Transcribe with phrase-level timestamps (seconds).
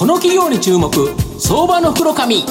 [0.00, 0.90] この企業に注目
[1.38, 2.36] 相場の袋紙。
[2.40, 2.48] こ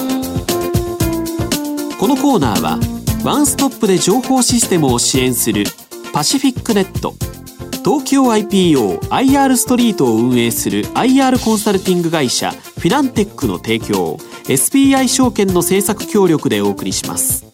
[2.07, 2.79] のコーナーは
[3.23, 5.63] ワンストップで情報システムを支援する
[6.13, 7.15] パシフィックネット。
[7.83, 17.48] 東京 IPOIR ストリートを運営する IR コンサルティング会社フィナンテックの提供 SBI 証券の政策協力でお送りします。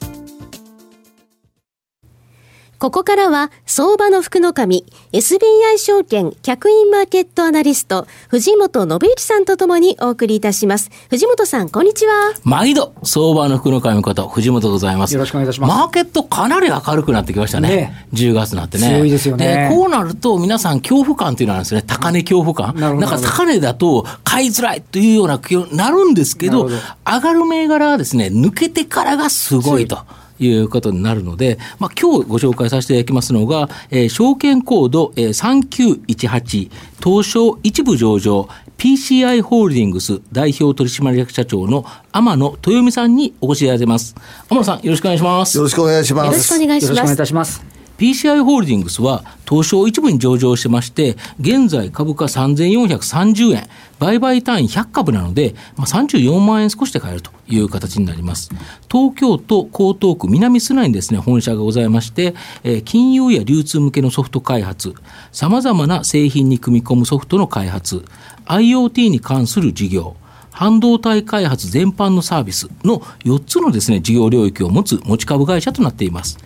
[2.85, 10.91] ここからは、相場の福の神、SBI 証券客員マーケットアナリスト、藤本信之さんとともにお送りいたします。
[11.09, 12.33] 藤本さん、こんにちは。
[12.43, 15.15] 毎度、相場の福の神こと、藤本でございます。
[15.15, 15.69] よろしくお願いいたします。
[15.71, 17.69] マーケットかなり明るくなってきましたね。
[17.69, 18.87] ね10月になってね。
[18.87, 19.67] 強いですよね。
[19.73, 21.81] こうなると、皆さん恐怖感っていうのはあるんですね。
[21.81, 22.79] 高値恐怖感。
[22.79, 23.07] なるほど。
[23.07, 25.41] なんか高値だと買いづらいというような
[25.71, 29.97] なるんですけど、ど上がる銘柄はですね、抜けてからがすごいと。
[30.39, 36.71] いうことになるので、まあ今日ご紹介させていただきますのが、えー、証券コード、えー、3918
[37.03, 44.15] 東証一部上場 PCI ホールディングス代表取締役社長の天野豊美さんにお越しいただいてます。
[44.49, 45.57] 天野さん、よろしくお願いします。
[45.57, 46.25] よろしくお願いします。
[46.25, 46.89] よろしくお願いします。
[46.89, 47.74] よろしくお願いいたします。
[47.97, 53.67] PCI ホールディングスは東証一部に上場してまして、現在株価3430円、
[53.99, 58.49] 売買単位100株なので、まあ、34万円少しで買えるという形になります。
[58.91, 64.93] 東京都江東区南砂にですね、本社がございまして、えー、金融や流通向けのソフト開発、
[65.31, 68.03] 様々な製品に組み込むソフトの開発、
[68.45, 70.15] IoT に関する事業、
[70.51, 76.37] 半導体開発全般のサービスの4つのですね、事業領域を持つ持ち株会社となっています。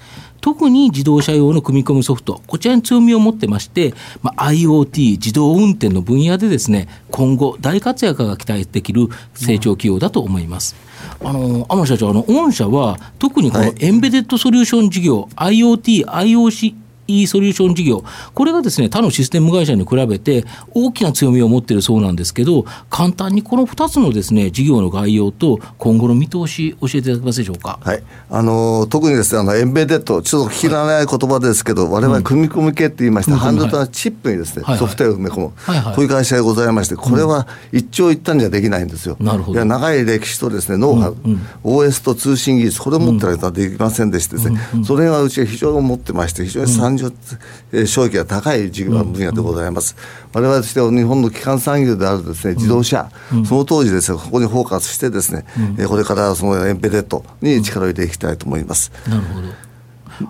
[0.42, 10.76] 特に自動車用の組み込みソフト、こちらに強みを持ってまして、まあ、IoT、自動運転の分野でですね、今後大活躍が期待できる成長企業だと思います。
[11.24, 16.76] あの、天野社長、あの、御社は特にこのエンベデッドソリューション事業、はい、IoT、IOC、
[17.10, 27.80] e ソリューション事業、これがですね、他のシステム会社に比べて大きな強みを持っているそうなんですけど、簡単にこの2つのですね、事業の概要と今後の見通し、教えていただけますでしょうか？
[27.82, 28.04] はい。
[28.30, 35.80] あの、特にですね、あの、エンベデッド、ちょっと聞き慣れない言葉ですけど、われわれ組み込み系って言いまして、半導体のチップにですね、ソフトウェアを埋め込む、はい。
[35.80, 39.18] はい、こういう会社がございまして、これは一長一短じゃできないんですよ。
[39.20, 39.66] なるほど。
[39.66, 49.96] 長い歴史とですね、ノウハウ、うんうん、OS と通信技術、これを持ってられたらできませんでしてですね、それがうちは非常に持ってまして、非常に30、うん収益が高い事業分野でございます。
[50.34, 53.10] われわれとしては日本の基幹産業であるですね自動車、
[53.46, 55.46] その当時ですねここにフォーカスしてですね、
[55.88, 58.92] これからそのエンペデットに力を入れていきたいと思います。
[59.08, 59.69] なるほど。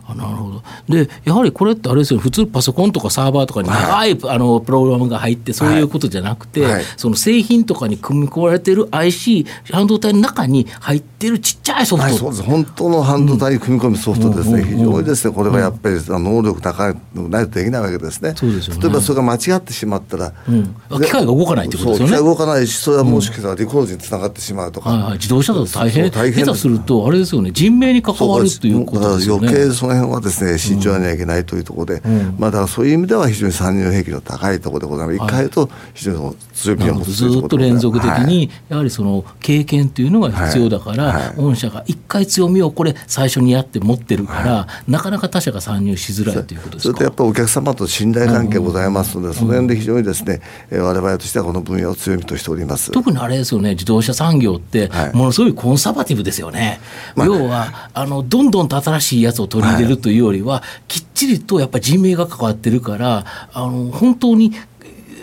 [0.08, 0.64] あなるほど。
[0.88, 12.44] でやはりこれってあれですよ普通パソコンとかサーバーとかに長い、はい、あのプログラムが入ってそういうことじゃなくて、はい、その製品とかに組み込まれてる IC 半導体の中に入ってるちっちゃいソフト、はい、そうです。
[12.44, 18.82] 本当の半導体に組み込むソフトですね、うん、非常にですねこれはやっぱり能力高いないとできないわけですね、そうですよね。
[18.82, 22.14] 例えばそれが間違ってしまったら、うん、機械が動かないってことですよね。
[22.14, 26.10] 機械動かないしそれはもしかしたらリコールにつながってしまうとか、はいはい、自動車だと大変。
[26.12, 27.52] 大変下手するとあれですよね。
[27.52, 29.48] 人命に関わるということですよね。
[29.48, 50.42] 余計その辺はですね慎重にはいけないというところで、うん、まあ、だからそういう意味では非常に参入兵器の高いところでございます、一、回と非常に強みを持つずっと連続的に、やはりその経験というのが必要だから、はいはい、御社が一回強みをこれ、最初にやって持ってるから、はい、なかなか他社が参入しづらいということですそれとやっぱりお客様と信頼関係ございますので、その辺で非常にですね、
[50.72, 56.82] われわれとしてはこの分野を強みとしております特にあれですよね、自動車産業って、ものすごいコンサバティブですよね。
[57.16, 64.54] まあ、要はあのどんどんと新しいやつを取り入れるというよりは、きっちりとやっぱり人命が関わってるからあの本当に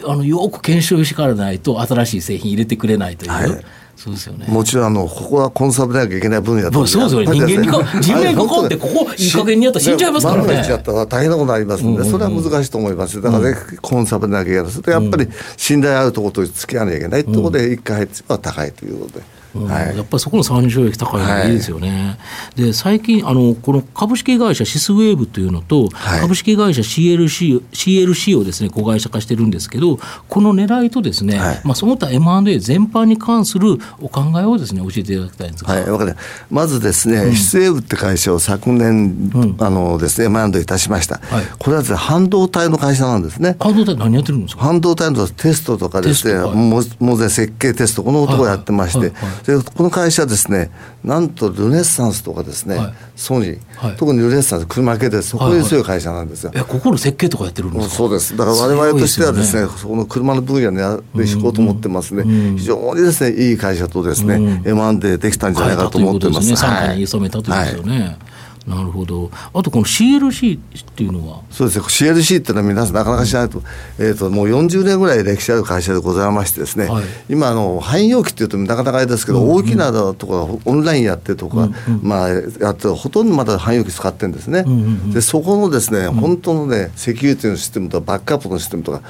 [0.06, 3.30] あのよく検証しからないと新しい製品入れてくれないという。
[3.32, 3.64] はい
[3.96, 4.46] そうですよね。
[4.48, 7.46] もちろんあのここはコンサルでなきゃいけない分野だとそうですよね。
[7.46, 10.46] 人間にか人命に関わってここいい加減にやったら死んじゃいますからね。
[10.46, 13.22] 万が一やったら大変なことになりますので、それは難しいと思います。
[13.22, 14.70] だからね、コンサルでなきゃいけない。
[14.70, 19.35] それとやっぱり信頼あるところと付き合わなきゃいけないということで一回入っては高いということで。
[19.64, 22.16] はい、やっぱりそこの参入益高いのがいいですよね。
[22.18, 22.18] は
[22.56, 36.12] い、で最近あのこの株式会社シスウェーブというのと、はい、株式会社 CLC, CLC をですね子会社化してるんですけどこの狙いとですね、まあその他 M&A 全般に関するお考えをですね教えていただきたいんですはい、わかり
[36.50, 41.18] まずですね、うん、シスウェーブって会社を昨年、うん、あのですね M&A いたしました。
[41.18, 43.56] はい、これはですね半導体の会社なんですね。
[43.58, 44.62] 半導体何やってるんですか？
[44.62, 49.12] 半導体のテストとかですね、モモゼ設計テストこのところやってまして。
[49.46, 50.70] でこの会社ですね
[51.04, 57.94] なんとルネッサンスとかですね、はい、ソニー、はい、特にルネッサンス車系でそこに強い会社なんですよ、はいはい、ここの設計とかやってるんですか？
[57.94, 58.36] そうです。
[58.36, 68.18] だから我々としてはですね、ね、その車の分野にやっていこうと思ってますね、うんうん、非常にですねいい会社とですね、うん、M&A できたんじゃないかと思ってます、ね、傘下に染めたということですよね、
[68.66, 69.30] なるほど。
[69.54, 70.60] あとこの CLC っ
[70.94, 71.40] ていうのは？
[71.50, 71.84] そうですね。
[71.84, 73.62] CLC っていうのは皆さんなかなか知らないと、
[73.98, 76.86] えっ、ー、ともう40年ぐらい歴史ある会社でございましてですね。
[76.86, 84.64] はい、今あの汎用機っていうとなかなかあれですけど、うんうん、大きなところオンラインやってるとか、うんうん、まあやってほとんどまだ汎用機使ってるんですね。
[84.66, 89.02] うんうんうん、でそこのですね、本当のねセキュリティのシステムとかバックアップのシステムとか、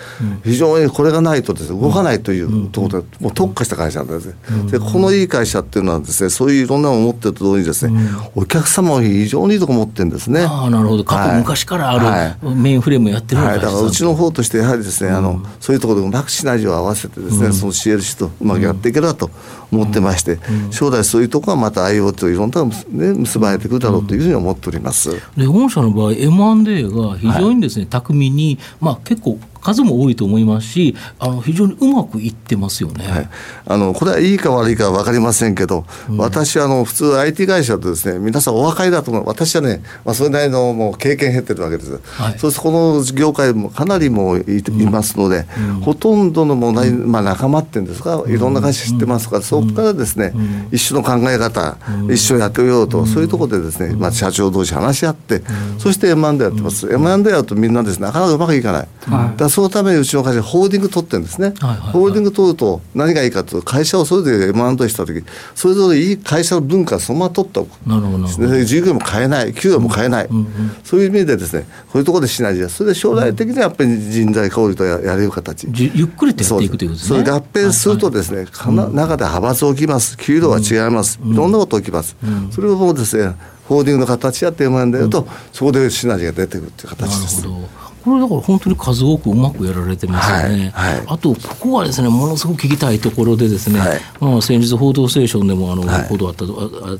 [0.44, 4.34] 非常にこれがないとですね動かないというところで、もう特化した会社なんですね。
[4.70, 7.98] でこのいい会社っていうのはですね、そういういろんなものを持ってると同時にですね、
[8.34, 10.46] お客様も非常にいいところ持ってるんですね。
[10.48, 11.04] あなるほど。
[11.04, 19.30] 過去、昔からあるメインフレームやってるはい、だからうちの方としてやはりですね、あのそういうところでうまくシナジーを合わせてですね、その CLC とうまくやっていければと
[19.72, 20.38] 思ってまして、
[20.70, 22.72] 将来そういうところはまた IoT といろんな、ね、
[23.14, 25.10] 結ばれていくだろうというふうに思っております。
[25.36, 33.28] で御社の場合 M&A が非常にですね、巧みに、まあ、結構数も多いと思いますし、あの非常にうまくいってますよね、はい、
[33.66, 50.32] あのこれはいいか悪いか分かりませんけど、うん、私あの、普通、IT 会社とですね皆さんお若いだと思う、私はね、まあ、それなりのもう経験減ってるわけです、はい、そうするとこの業界もかなりもい,、いますので、うん、ほとんどのもう、まあ、仲間っていうんですか、いろんな会社知ってますから、そこからですね、
[50.70, 51.76] 一緒の考え方、
[52.08, 55.42] 一緒にやってみようと、そういうところでですね、まあ、社長同士話し合って、
[55.78, 58.88] そして M&A やってます、M&A やるとみんなです、ね、なかなかうまくいかない、
[59.36, 65.24] だそのためにうちの会社社ホールディング取ってるんですね、はいはいはい、ホールディング取ると何がいいかというと会社をそれぞれ M&A した時
[65.54, 68.26] それぞれいい会社の文化をそのまま取っておくなるほど
[68.64, 70.46] 従業員も変えない給与も変えない、うんうん、
[70.84, 77.18] そういう意味でですねこういうところでしないでそれで将来的にはやっぱり人材交流とややれる形、ゆっくりとやっていくということですね。
[77.20, 80.18] それ合併するとですね、はいはい、中で派閥起きます。
[80.18, 83.34] 給料は違います、うん、いろんなこと起きます、うん、それをもうですね
[83.68, 84.70] ホールディングの形やってだ
[85.08, 87.40] と、うん、そこでシナジーが出てくるという形です。
[87.40, 96.50] なるほどこれだから本当に数多くうまくやられてますよね、はいはい、あとここはですねものすごく聞きたいところでですね、はい、まあ、先日「報道ステーション」でもあの報道あったや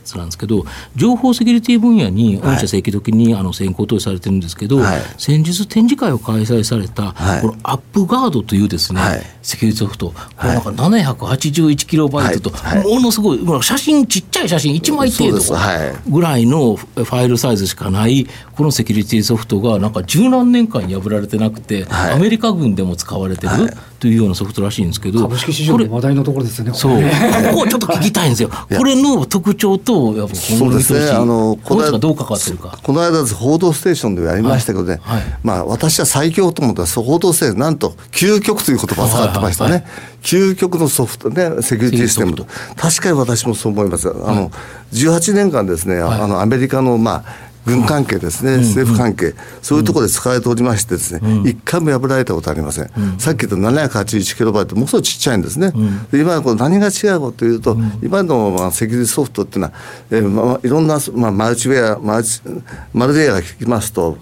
[0.03, 0.65] つなんですけど
[0.97, 4.81] 情報セキュリティ分野に御社正規時にあの先行投資されてるんですけど、
[5.19, 9.01] 先日展示会を開催された、このアップガードというですね、
[9.43, 12.53] セキュリティソフト、これなんか781キロバイトと、
[12.89, 18.27] ものすごい写真ちっちゃい写真1枚程度ぐらいのファイルサイズしかない
[18.57, 23.53] このセキュリティソフトがなんか十何年間破られてなくて、はい、アメリカ軍でも使われてる、
[23.99, 27.01] というようなソフトらしいんですけど株式市場の話題のところですよねそう。
[27.53, 28.51] ここちょっと聞きたいんですよ。
[28.77, 31.11] これの特徴とやっぱそうですね。
[31.11, 32.79] あのこのどう関わってるか。
[32.83, 35.21] この間「報道ステーション」でやりましたけどね、はい。
[35.21, 39.81] はい、まあ私は最強と思ったら報道ステーションなんと究極という言葉を使ってましたね、はい。
[39.81, 39.93] はいはい、
[40.23, 42.47] 究極のソフトねセキュリティシステムと。
[42.77, 44.09] 確かに私もそう思います。
[44.09, 44.51] あの、
[44.93, 52.91] 18年間ですね、あのアメリカのまあ軍関係ですね、政府関係、そういうところで使われておりましてですね、一回も破られたことありません。
[53.19, 55.73] さっき言った781キロバイト、もうすごいちっちゃいんですね。
[56.13, 59.73] で今こ何が違うかというと、今のまあセキュリティソフトっていうのは、
[60.11, 62.41] えーまあ、いろんな、まあ、マルチウェア、マルチ
[62.93, 64.17] マルウェアが効きますと、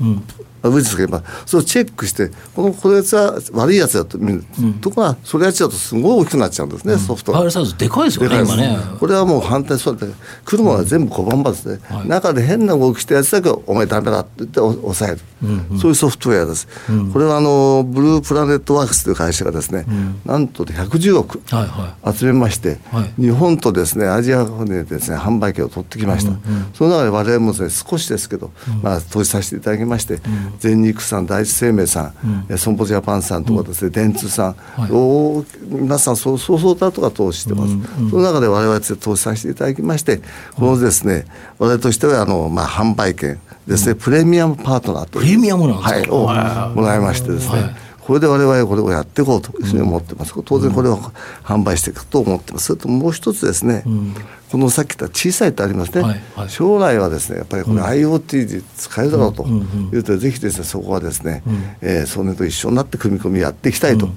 [0.68, 7.38] ウイルスがいればそれをチェックしてこのこれやつは悪いやつだと見る、うん、とかそれやっちゃうとすごい大きくなっちゃうんですね、うん、ソフトが。
[7.38, 8.22] ファイルサイズでかいです。
[8.22, 8.78] よね今ね。
[8.98, 10.06] これはもう反対そうで
[10.44, 16.66] 車は全部小判場ですね、はい、中で変な動きしたやつだけお前ダメだって言って抑える、うんうん、そういうソフトウェアです。
[16.88, 19.84] うん、これはあのブループラネットワークスという会社がですね、
[20.24, 21.42] なんと110億
[22.16, 23.02] 集めまして、はい。
[23.02, 26.30] はい、日本とですねアジアでですね販売権を取ってきました。
[26.30, 26.42] うんうん、
[26.74, 28.50] その中で我々もですね少しですけど、
[28.82, 30.20] まあ投資させていただきまして、
[30.58, 40.20] 全日空さん第一生命さん、うん、損保ジャパンさんとかですね、電通さん、はい、お皆さんそうそうそうだとか投資してます、うんうん、その中で我々投資させていただきまして
[40.56, 41.26] このですね、
[41.58, 50.98] 我々としてはあの、まあ、販売権ですね、プレミアムパートナーとプレミアムなんですか、はい、をもらいましてですね、はいこれで我々これをやっていこうというふうに思ってます、当然これを
[51.42, 54.14] 販売していくと思ってます、それともう一つですね、うん、
[54.52, 64.10] このさっき言った小さいってありますね、はいはい、将来はですねやっぱりこれ IoT で使えるだろうというと、ぜひですねそこはですね、うん、えー、それと一緒になって組み込みやっていきたいと。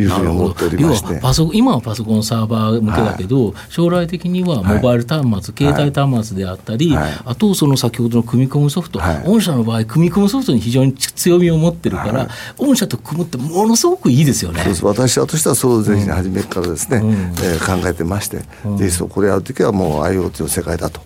[0.00, 1.20] いうふうに思っておりまして。
[1.20, 5.42] パソ今はパソコンサーバー向けだけど、はい、将来的にはモバイル端末、はい、
[5.74, 14.62] 携帯端末であったり、はい、あとその先ほどの組み込むソフト、御社の場合組み込むソフトに非常に強みを持ってるから、御社と組むってものすごくいいですよね。
[14.82, 21.00] 私としてはそうぜひ初めからですね、うん、えー、考えてまして、うん、ぜひこれやるときはもう IoT の世界だと。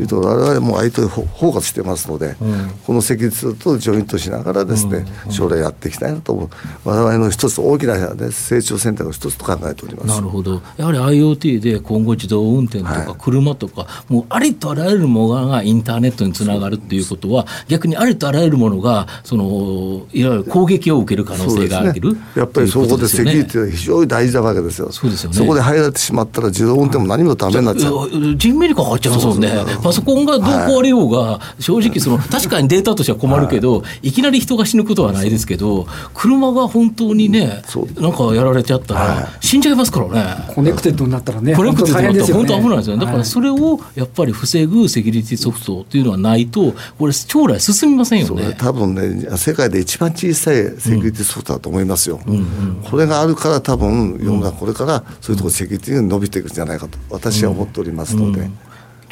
[0.00, 6.48] いうと、我々も IoT フォーカスしてますので、うん、このセキュリティとジョイントしながらですね、将来やっていきたいなと思う。
[6.84, 10.06] 我々の一つ大きなです成長選択の一つと考えております。
[10.08, 28.36] なるほど、やはり IoT で今後、自動運転とか車とか、はい、もうありとあらゆるものがインターネットにつながるっていうことは、逆にありとあらゆるものがそのいわゆる攻撃を受ける可能性がある、ね、やっぱりそこでセキュリティは非常に大事なわけですよ、そうですよね、そこで入られてしまったら、自動運転も何もだめになっちゃう。
[28.36, 29.50] 人命にかかっちゃいますもんね、
[29.82, 37.62] パソコンがどう壊れようが、はい、正直その、確かにデータとしては困るけど、はい、いきなり人が死ぬことはないですけど、車が本当にね、
[37.98, 40.52] なんかやられちゃったら、死んじゃいますからね。
[40.54, 43.04] コネクテッドになったらね、コネクテッドになったら本当危ないですよね。
[43.04, 48.54] だからそれをやっぱり防ぐセキュリティソフトっていうのはないと、これ、将来進みませんよね。
[48.58, 52.20] 多分ね、世界で一番小さいセキュリティソフトだと思いますよ。
[52.26, 58.40] うんうんうん、これがあるから、多分世の中、これからそういうところ、セキュリティが伸びていくんじゃないかと、私は思っておりますので。
[58.40, 58.65] うんそ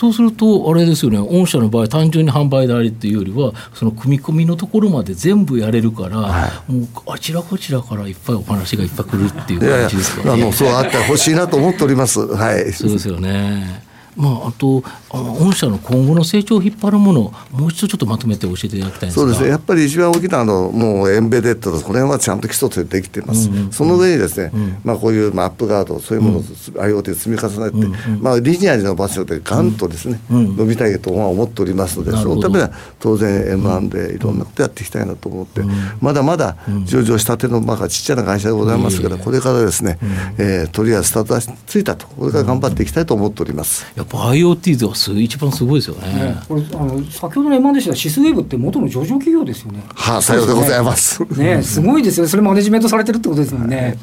[0.09, 12.21] うすると、あれですよね、御社の場合、単純に販売代理っていうよりは、その組み込みのところまで全部やれるから、はい、もうあちらこちらからいっぱいお話がいっぱい来るっていう感じですか、ね、いやいやあのそうあってほしいなと思っております。
[12.21, 13.84] はい、そうですよね。
[14.17, 19.49] まあ、あとあ御社の今後の成長を引っ張るものもう一度ちょっとまとめて教えていただきたいそうですね。
[19.49, 23.57] やっぱり一番大きなのもうエンベデッドとこれはちゃんと基礎とできています、うん。
[23.57, 28.15] うん、その上にですね、うん、まあ、こういうマップガードそういうものを IoT で積み重ねて、うん。
[28.15, 35.63] うん、まあ、リニアの場所でガンとですね、うん、伸びたいとは思っておりますので、そのためには当然 M1 でいろんなことやっていきたいなと思って、
[36.01, 39.99] まだまだ上場したてのまあちっちゃな会社でございますから、これからですね、
[40.39, 43.87] えー、とりあえずスタートがついたとこれから頑張っていきたいと思っております。
[44.05, 46.13] やっぱ IoT はす一番すごいですよね。
[46.13, 49.83] ねこれあの先ほどの M1 でしたシスウェーブって元の上場企業ですよね。
[49.95, 51.25] はあ、さようでございます。
[51.39, 52.29] ね、すごいですよ。
[52.29, 53.97] それマネジメントされてるってことですもんね。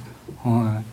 [0.43, 0.91] はい。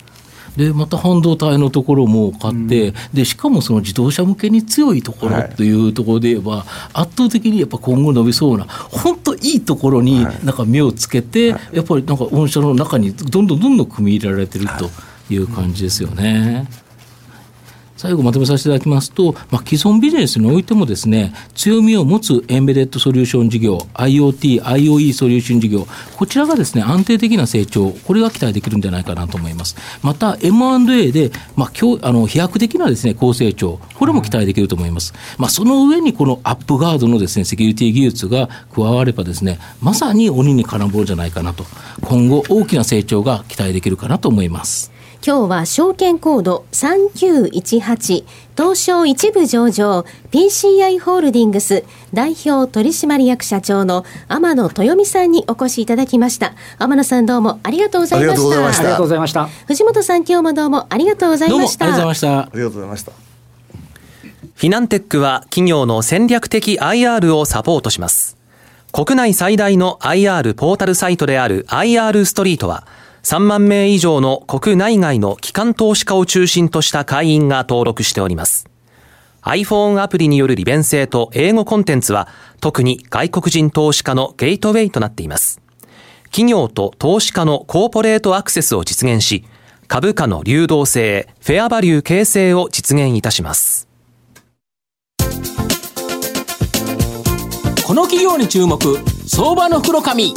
[0.59, 14.91] でまた半導体のところも買って、うん、でしかもその自動車向けに強いところというところで言えば、はい、圧倒的にやっぱ今後伸びそうな本当いいところになんか目をつけて、はい、やっぱりなんか御社の中にどんどんどんどん組み入れられてると
[15.33, 16.67] いう感じですよね。
[17.99, 25.85] 最後まとめさせていただきますと、まあ、既存ビジネスにおいてもですね、強みを持つエンベデッドソリューション事業、IoT、IOE ソリューション事業、
[26.17, 29.75] こちらがですね、安定的な成長、これが期待できるんじゃないかなと思います。
[30.03, 35.13] また、M&A で、まあ、今日、あの、飛躍的なですね、高成長、これも期待できると思います。
[35.37, 41.67] まあ、その上にこのアップガードのですね、セキュリティ技術が加わればですね、まさに鬼に金棒じゃないかなと、
[42.03, 44.98] 今後大きな成長が期待できるかなと思います。
[45.29, 48.25] 今日は証券コード3918
[48.57, 56.55] 東証一部上場 PCI ホールディングス代表取締役社長の天野豊美さんにお越しいただきました。
[56.79, 58.41] 天野さんどうもありがとうございました。
[58.41, 59.45] ありがとうございました。
[59.67, 61.85] 藤本さん今日もどうもありがとうございました。
[61.85, 62.39] ありがとうございました。
[62.39, 63.13] ありがとうございました。
[63.13, 68.39] フィナンテックは企業の戦略的 IR をサポートします。
[68.93, 72.87] 国内最大の IR ポータルサイトである IR ストリートは
[73.29, 78.71] 3万名以上の国内外の機関投資家を中心とした会員が登録しております。
[79.43, 82.29] iPhone アプリによる利便性と英語コンテンツは
[82.63, 85.61] 特に外国人投資家のゲートウェイとなっています。
[86.31, 89.45] 企業と投資家のコーポレートアクセスを実現し、
[89.89, 93.89] 株価の流動性、フェアバリュー形成を実現いたします。
[97.87, 98.79] この企業に注目、
[99.27, 100.33] 相場の袋紙。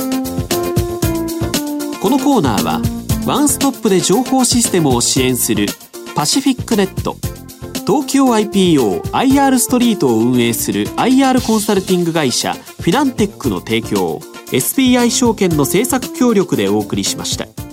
[2.01, 2.81] このコーナーは
[3.27, 5.67] ワンストップで情報システムを支援する
[6.15, 7.15] パシフィックネット
[7.85, 14.17] 東京 IPOIR ストリートを運営する IR コンサルティング会社フィナンテックの提供
[14.47, 17.70] SBI 証券の政策協力でお送りしました。